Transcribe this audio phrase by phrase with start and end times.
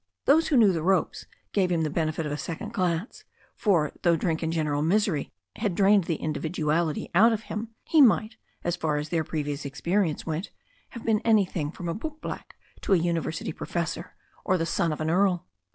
[0.25, 3.23] Those who knew the ropes gave him the benefit of a second glance,
[3.55, 8.35] for, though drink and general misery had drained the individuality out of him, he might,
[8.63, 10.49] as far as their previous experience went,
[10.89, 15.01] have been any thing from a bootblack to a university professor or the son of
[15.01, 15.45] an earl.